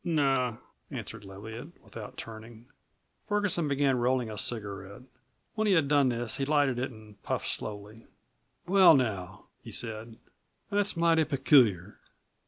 "No," 0.03 0.57
answered 0.89 1.25
Leviatt, 1.25 1.79
without 1.83 2.17
turning. 2.17 2.65
Ferguson 3.27 3.67
began 3.67 3.99
rolling 3.99 4.31
a 4.31 4.37
cigarette. 4.39 5.03
When 5.53 5.67
he 5.67 5.73
had 5.73 5.87
done 5.87 6.09
this 6.09 6.37
he 6.37 6.45
lighted 6.45 6.79
it 6.79 6.89
and 6.89 7.21
puffed 7.21 7.49
slowly. 7.49 8.07
"Well, 8.65 8.95
now," 8.95 9.45
he 9.61 9.69
said, 9.69 10.17
"that's 10.71 10.97
mighty 10.97 11.23
peculiar. 11.25 11.99